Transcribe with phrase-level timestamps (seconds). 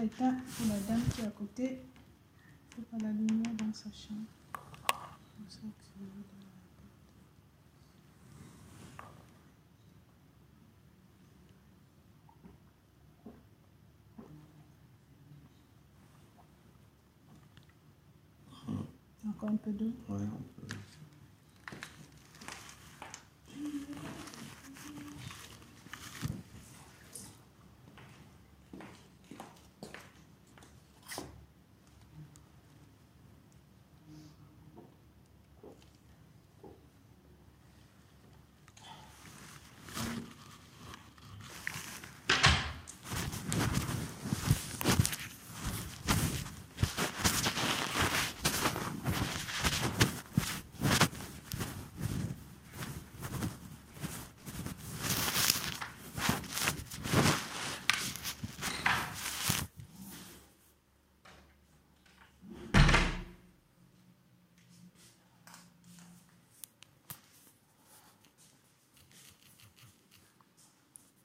[0.00, 1.78] déjà éteint pour la dame qui est à côté.
[2.70, 4.20] Il faut pas la lumière dans sa chambre.
[18.68, 18.86] Hum.
[19.28, 19.92] Encore un peu d'eau?
[20.08, 20.76] Ouais, on peut.